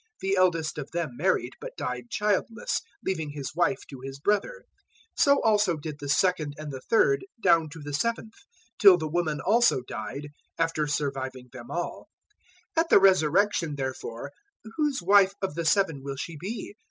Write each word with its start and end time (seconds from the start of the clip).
The 0.19 0.35
eldest 0.35 0.79
of 0.79 0.89
them 0.89 1.11
married, 1.15 1.51
but 1.61 1.77
died 1.77 2.09
childless, 2.09 2.81
leaving 3.05 3.29
his 3.29 3.53
wife 3.53 3.81
to 3.91 3.99
his 4.03 4.17
brother. 4.19 4.65
022:026 5.19 5.23
So 5.23 5.41
also 5.43 5.77
did 5.77 5.99
the 5.99 6.09
second 6.09 6.55
and 6.57 6.71
the 6.71 6.81
third, 6.81 7.23
down 7.39 7.69
to 7.69 7.81
the 7.83 7.93
seventh, 7.93 8.33
022:027 8.79 8.79
till 8.79 8.97
the 8.97 9.07
woman 9.07 9.39
also 9.41 9.81
died, 9.87 10.29
after 10.57 10.87
surviving 10.87 11.49
them 11.53 11.69
all. 11.69 12.07
022:028 12.75 12.81
At 12.81 12.89
the 12.89 12.99
Resurrection, 12.99 13.75
therefore, 13.75 14.31
whose 14.75 15.03
wife 15.03 15.33
of 15.39 15.53
the 15.53 15.65
seven 15.65 16.01
will 16.01 16.15
she 16.17 16.35
be? 16.35 16.73